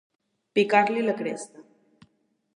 [0.59, 1.65] Picar-li la cresta.